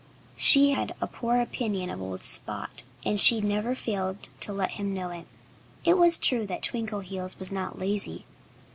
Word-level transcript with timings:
She 0.35 0.71
had 0.71 0.95
a 0.99 1.05
poor 1.05 1.39
opinion 1.39 1.91
of 1.91 2.01
old 2.01 2.23
Spot. 2.23 2.81
And 3.05 3.19
she 3.19 3.39
never 3.39 3.75
failed 3.75 4.29
to 4.39 4.51
let 4.51 4.71
him 4.71 4.95
know 4.95 5.11
it. 5.11 5.27
It 5.85 5.95
was 5.95 6.17
true 6.17 6.47
that 6.47 6.63
Twinkleheels 6.63 7.37
was 7.37 7.51
not 7.51 7.77
lazy. 7.77 8.25